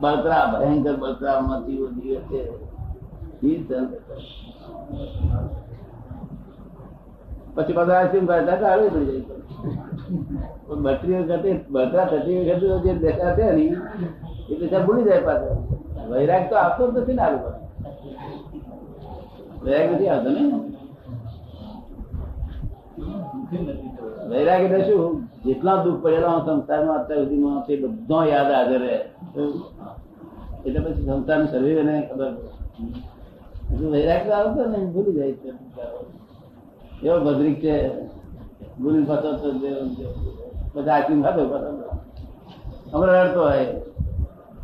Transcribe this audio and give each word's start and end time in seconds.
બળતરા, 0.00 0.46
ભયંકર 0.52 0.96
બળતરા 0.96 1.40
માંથી 1.40 1.76
દિવસે 1.76 2.40
પછી 7.54 7.72
બધા 7.72 8.06
શું 8.06 8.26
કરતા 8.26 8.66
આવી 8.68 8.88
પડી 8.88 9.06
જાય. 9.06 9.20
પણ 10.66 10.80
વખતે 13.02 13.44
ને 13.52 13.64
એ 14.50 14.54
બધા 14.60 14.78
ભૂલી 14.84 15.04
જાય 15.04 15.20
પાછા. 15.20 15.56
વૈરાગ 16.08 16.50
તો 16.50 16.56
આવતો 16.56 16.90
જ 16.90 16.96
નથી 16.96 17.12
ને 17.12 17.22
આવું 17.22 17.40
વૈરાગ 19.64 19.94
નથી 19.94 20.08
આવતો 20.08 20.30
ને? 20.30 20.42
વૈરાગ 24.30 24.62
એટલે 24.64 24.80
શું 24.86 25.12
જેટલા 25.44 25.82
દુઃખ 25.84 26.00
પડેલા 26.02 26.38
સંસારમાં 26.40 26.98
અત્યાર 26.98 27.20
સુધીમાં 27.20 27.62
તે 27.66 27.72
બધો 27.82 28.18
યાદ 28.24 28.50
હાજર 28.50 28.80
રહે 28.82 28.96
એટલે 30.64 30.80
પછી 30.84 31.04
સંસારની 31.08 31.50
સર્વે 31.50 31.82
ને 31.82 31.96
ખબર 32.08 32.30
પડે. 32.32 32.50
જો 33.72 33.86
વૈરાગ 33.90 34.22
તો 34.24 34.32
આવતો 34.34 34.62
ને 34.66 34.78
ભૂલી 34.86 35.14
જાય 35.14 35.34
છે 35.36 35.50
એવો 37.02 37.18
ભદ્રિક 37.26 37.56
છે 37.60 37.74
ભૂલી 38.78 39.06
પાછો 39.06 39.30
તો 39.36 39.48
જે- 39.54 39.86
જે- 39.94 40.14
બધા 40.74 40.96
આખી 40.96 41.22
ખાધો 41.24 41.42
પાછો 41.46 41.70
હમણાં 42.92 43.20
રડતો 43.20 43.40
હોય 43.42 43.64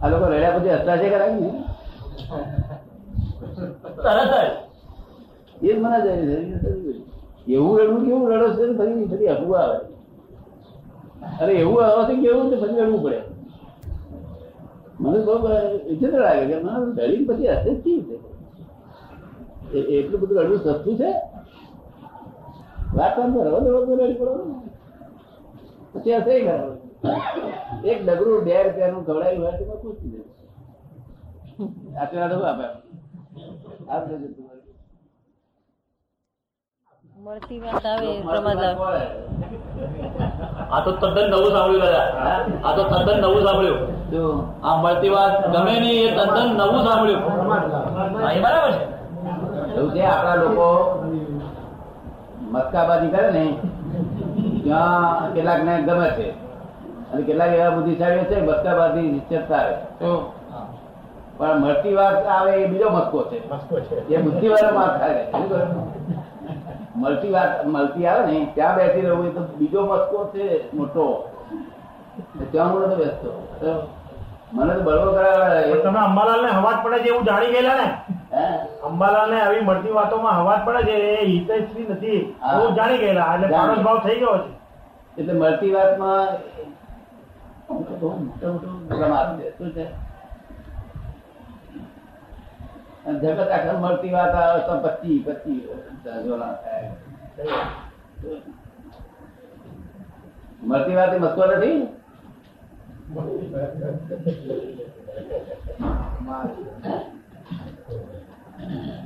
આ 0.00 0.08
લોકો 0.10 0.24
રડ્યા 0.26 0.56
પછી 0.56 0.74
હસતા 0.74 1.00
છે 1.00 1.08
ખરા 1.08 1.30
ને 1.32 1.50
તરત 3.96 4.32
જ 5.60 5.62
એ 5.62 5.68
જ 5.68 5.76
મને 5.76 5.98
જાય 5.98 6.22
છે 6.54 6.70
એવું 7.48 7.78
રડવું 7.78 8.02
કેવું 8.04 8.30
રડો 8.32 8.48
છે 8.56 8.64
ફરી 8.78 9.08
ફરી 9.08 9.28
હસવું 9.28 9.58
આવે. 9.58 9.78
અરે 11.40 11.52
એવું 11.54 11.84
આવે 11.84 12.02
છે 12.08 12.14
કેવું 12.22 12.50
તો 12.50 12.56
ફરી 12.56 12.80
રડવું 12.80 13.02
પડે. 13.02 13.20
મને 15.00 15.18
બહુ 15.18 15.34
ઇજ્જત 15.86 16.14
લાગે 16.14 16.44
કે 16.50 16.56
મને 16.56 16.72
રડીને 17.06 17.26
પછી 17.28 17.48
હશે 17.50 17.70
જ 17.74 17.78
કેવી 17.82 18.00
રીતે? 18.00 18.16
એટલું 19.94 20.20
બધું 20.20 20.38
રડવું 20.38 20.58
સસ્તું 20.58 20.96
છે? 20.96 21.10
વાત 22.94 23.12
તો 23.16 23.22
રવા 23.44 23.60
દો 23.60 23.70
રડી 23.84 24.18
પડો. 24.18 24.32
પછી 25.92 26.16
હશે 26.16 26.34
ખરા 26.44 26.76
એક 27.84 27.98
ડગરું 28.02 28.44
બે 28.44 28.54
રૂપિયાનું 28.62 29.04
ખવડાવ્યું 29.04 29.44
હોય 29.44 29.58
તો 29.58 29.76
પૂછી 29.82 30.10
દે. 30.12 30.20
આટલા 32.00 32.28
શું 32.30 32.44
આપે 32.44 32.64
આ. 33.88 34.00
મળતી 37.18 37.60
વાત 37.62 37.84
આવે 37.84 38.10
પ્રમાદ 38.26 38.60
આ 40.70 40.80
તો 40.84 40.90
તદ્દન 40.92 41.26
નવું 41.32 41.50
સાંભળ્યું 41.54 41.82
દાદા. 41.84 42.06
આ 42.66 42.72
તો 42.76 42.82
તદ્દન 42.90 43.18
નવું 43.24 43.42
સાંભળ્યું. 43.46 43.80
આ 44.66 44.74
મળતી 44.82 45.12
વાત 45.16 45.34
ગમે 45.54 45.74
નહીં 45.84 46.04
એ 46.04 46.10
તદ્દન 46.18 46.48
નવું 46.60 46.80
સાંભળ્યું. 46.86 47.22
એ 48.30 48.38
બરાબર 48.44 48.72
છે? 48.72 48.84
એવું 49.76 49.90
છે? 49.94 50.02
આપણા 50.04 50.36
લોકો 50.42 50.66
મસ્કાબાજી 52.52 53.12
કરે 53.14 53.28
ને 53.36 53.44
ત્યાં 54.62 55.32
કેટલાક 55.34 55.60
ને 55.64 55.74
ગમે 55.88 56.08
છે. 56.16 56.28
અને 57.10 57.20
કેટલાક 57.22 57.52
એવા 57.52 57.74
બુદ્ધિશાળીઓ 57.76 58.24
છે 58.30 58.36
મસ્કાબાજી 58.42 59.22
ચેતતા 59.28 59.62
રહે 59.66 59.74
પણ 61.38 61.56
મળતી 61.62 61.94
વાત 61.94 62.16
આવે 62.36 62.52
એ 62.62 62.64
બીજો 62.70 62.88
મસ્કો 62.90 63.18
છે. 63.30 63.38
એ 64.10 64.16
બુદ્ધિવાળો 64.18 64.70
માર્ગ 64.70 64.76
માર 64.78 64.92
થાય 65.00 65.22
મળતી 66.98 67.32
વાત 67.32 67.66
મળતી 67.66 68.06
આવે 68.06 68.26
ને 68.26 68.38
ત્યાં 68.54 68.76
બેસી 68.76 69.02
રહેવું 69.02 69.34
તો 69.34 69.40
બીજો 69.58 69.80
મસ્કો 69.86 70.18
છે 70.32 70.44
મોટો. 70.74 71.04
ત્યાં 72.52 72.72
હું 72.72 72.82
નથી 72.82 72.96
બેસતો. 72.96 73.30
મને 74.52 74.72
તો 74.74 74.80
બળવો 74.80 75.12
કરાવે 75.12 75.80
તમે 75.82 75.98
અંબાલાલ 75.98 76.42
ને 76.42 76.50
હવાજ 76.50 76.76
પડે 76.84 76.98
છે 76.98 77.08
એવું 77.08 77.24
જાણી 77.24 77.52
ગયેલા 77.52 77.76
ને? 77.76 77.88
હે? 78.32 78.44
અંબાલાલ 78.86 79.30
ને 79.30 79.40
આવી 79.42 79.60
મળતી 79.60 79.92
વાતોમાં 79.92 80.40
હવાજ 80.40 80.60
પડે 80.64 80.82
છે 80.82 80.94
એ 81.14 81.26
હિતેશ્રી 81.26 81.86
નથી. 81.90 82.20
એવું 82.54 82.74
જાણી 82.74 82.98
ગયેલા. 82.98 83.34
એટલે 83.34 83.48
જાણી. 83.48 83.84
ભાવ 83.84 83.98
થઈ 84.02 84.18
ગયો 84.18 84.36
છે. 84.38 84.50
એટલે 85.18 85.32
મળતી 85.34 85.72
વાતમાં 85.72 86.28
મોટો 87.68 88.08
મોટો 88.42 88.68
પ્રમાદ 88.88 89.28
છે 89.40 89.52
શું 89.58 89.70
છે? 89.72 89.86
જગત 93.14 93.40
આખા 93.48 93.80
મળતી 93.80 94.12
વાત 94.12 94.34
આવે 94.36 94.60
તો 94.62 94.74
પચી 94.84 95.18
પચી 95.26 95.58
ઝોલા 96.22 96.54
થાય 96.56 96.90
મળતી 100.62 100.96
વાત 100.96 101.12
એ 101.12 101.20
મસ્કો 101.20 101.42
નથી 101.48 101.78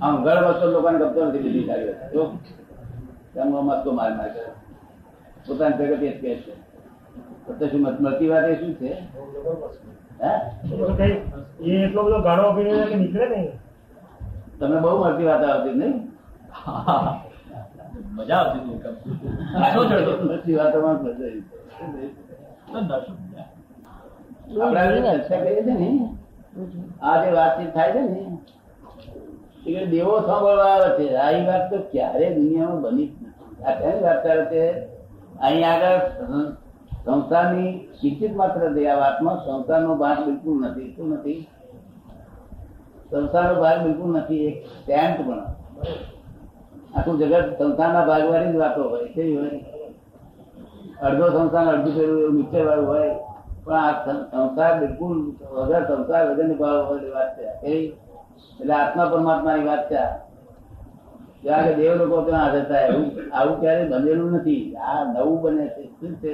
આમ 0.00 0.22
ઘર 0.22 0.38
વસ્તુ 0.46 0.66
લોકોને 0.68 0.98
ગમતો 0.98 1.20
નથી 1.22 1.42
બધી 1.44 1.66
સારી 1.66 1.88
વાત 1.90 2.12
જો 2.12 2.22
તેમાં 3.34 3.64
મસ્કો 3.68 3.90
માર 3.92 4.12
માર 4.14 4.30
કરે 4.30 4.44
પોતાની 5.46 5.76
પ્રગતિ 5.80 6.06
જ 6.08 6.14
કહે 6.16 6.32
છે 6.36 6.52
તો 7.48 7.66
શું 7.66 7.82
મત- 7.82 8.00
મળતી 8.00 8.28
વાત 8.28 8.44
એ 8.46 8.56
શું 8.56 8.72
છે 8.76 8.90
હે 10.20 10.32
તો 10.70 10.94
કઈ 10.94 11.14
એ 11.66 11.84
એટલો 11.84 12.00
બધો 12.04 12.18
ગાળો 12.22 12.42
આપી 12.44 12.64
રહ્યો 12.64 12.80
છે 12.80 12.90
કે 12.90 12.96
નીકળે 12.96 13.26
નહીં 13.28 13.48
તમને 14.60 14.80
બહુ 14.80 15.04
મળતી 15.04 15.24
વાત 15.24 15.44
આવતી 15.44 15.70
નહીં? 15.70 16.12
મજા 18.14 18.36
આવતી 18.36 18.74
હતી 20.34 20.54
વાતોમાં 20.54 20.94
મજા 20.94 21.24
આવી. 21.24 21.42
આ 27.02 27.24
જે 27.24 27.30
વાતચીત 27.30 27.74
થાય 27.74 27.92
છે 27.92 28.00
ને? 28.00 28.38
દેવો 29.86 30.20
સાંભળવા 30.20 30.64
આવે 30.64 31.04
છે. 31.04 31.16
આ 31.16 31.46
વાત 31.46 31.70
તો 31.70 31.78
ક્યારે 31.78 32.34
દુનિયામાં 32.34 32.80
બની 32.80 33.06
જ 33.06 33.10
નથી. 33.22 33.64
આ 33.64 33.70
કેની 33.70 34.02
વાત 34.02 34.22
કરે 34.22 34.44
છે? 34.44 34.84
અહીં 35.40 35.72
આગળ 35.72 35.98
સં- 35.98 36.54
શિક્ષિત 37.94 38.36
માત્ર 38.36 38.74
છે 38.74 38.86
આ 38.88 38.98
વાતમાં 38.98 39.36
સંસ્થાનો 39.36 39.94
ભાગ 39.94 40.24
બિલકુલ 40.24 40.66
નથી. 40.66 40.96
શું 40.96 41.08
નથી? 41.08 41.48
સંસારનો 43.16 43.54
ભાગ 43.60 43.78
બિલકુલ 43.84 44.10
નથી, 44.16 44.44
એક 44.48 44.56
સ્ટેમ્પ 44.66 45.16
પણ. 45.26 45.40
આખું 46.96 47.18
જગત 47.20 47.46
સંસારના 47.58 48.08
ભાગવાળી 48.08 48.52
જ 48.52 48.56
વાતો 48.56 48.82
હોય 48.90 49.08
કેવી 49.14 49.36
હોય. 49.36 49.58
અડધો 51.02 51.26
સંસાર 51.28 51.66
અડધું 51.74 51.94
પેલું 51.96 52.20
એવું 52.20 52.36
નીચે 52.36 52.60
વાળું 52.62 52.88
હોય, 52.88 53.12
પણ 53.64 53.76
આ 53.78 53.92
સંસાર 54.30 54.72
બિલકુલ 54.80 55.16
વગર 55.56 55.82
સંસાર 55.88 56.22
વગરની 56.28 56.60
ભાવ 56.60 56.78
વાળી 56.88 57.14
વાત 57.16 57.30
છે. 57.36 57.44
એટલે 58.60 58.74
આત્મા 58.74 59.10
પરમાત્માની 59.10 59.68
વાત 59.70 59.82
છે 59.90 60.02
જ્યારે 61.42 61.72
દેવ 61.74 61.92
લોકો 61.94 62.16
ત્યાં 62.26 62.44
હાજર 62.44 62.72
એવું 62.86 63.06
આવું 63.32 63.56
ક્યારે 63.60 63.82
બનેલું 63.90 64.30
નથી. 64.32 64.64
આ 64.88 65.00
નવું 65.12 65.38
બને 65.42 65.64
છે, 65.74 65.82
શું 65.98 66.12
છે? 66.20 66.32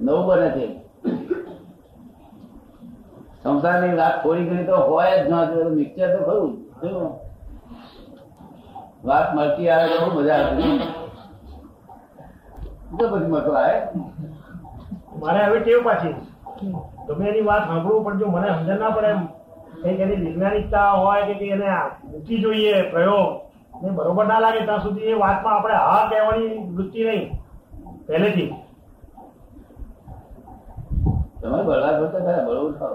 નવું 0.00 0.24
બને 0.28 0.48
છે. 0.56 0.66
સંસારની 3.44 3.96
વાત 3.96 4.22
થોડી 4.22 4.46
ઘણી 4.46 4.66
તો 4.66 4.76
હોય 4.82 5.14
જ 5.20 5.30
ન 5.30 5.34
મિક્સર 5.76 6.08
તો 6.14 6.20
ખરું. 6.24 6.50
વાત 9.04 9.34
મળતી 9.34 9.70
આવે 9.70 9.86
તો 9.94 10.06
મજા 10.12 10.38
આવે 10.38 10.62
તો 12.90 13.04
પછી 13.10 13.28
મતો 13.28 13.52
આવે? 13.54 13.76
મારે 15.20 15.40
હવે 15.42 15.58
ટેવ 15.60 15.80
પાછી. 15.84 16.14
તમે 17.06 17.24
એની 17.28 17.42
વાત 17.42 17.64
સાંભળવું 17.64 18.04
પણ 18.04 18.18
જો 18.20 18.26
મને 18.28 18.48
સમજણ 18.50 18.78
ના 18.78 18.92
પડે 18.92 19.10
કંઈક 19.82 20.00
એની 20.02 20.20
વૈજ્ઞાનિકતા 20.24 20.90
હોય 20.94 21.26
કે 21.26 21.34
કંઈક 21.34 21.52
એને 21.52 21.68
મૂકી 22.04 22.42
જોઈએ 22.42 22.74
પ્રયોગ 22.90 23.30
ને 23.80 23.88
બરોબર 23.92 24.24
ના 24.24 24.40
લાગે 24.40 24.60
ત્યાં 24.60 24.82
સુધી 24.82 25.10
એ 25.10 25.18
વાતમાં 25.18 25.54
આપણે 25.54 25.76
હા 25.82 26.08
કહેવાની 26.08 26.52
વૃત્તિ 26.70 27.00
નહીં. 27.04 27.24
પહેલેથી. 28.06 28.50
તમે 31.40 31.58
બળવા 31.62 31.92
કરતા 31.98 32.20
ખરા 32.20 32.46
બળવું 32.46 32.74
થાવ 32.74 32.94